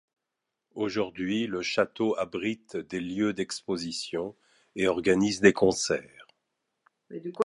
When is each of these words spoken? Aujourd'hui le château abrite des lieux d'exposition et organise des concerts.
Aujourd'hui 0.73 1.45
le 1.45 1.61
château 1.61 2.17
abrite 2.17 2.75
des 2.75 2.99
lieux 2.99 3.33
d'exposition 3.33 4.35
et 4.75 4.87
organise 4.87 5.41
des 5.41 5.53
concerts. 5.53 6.27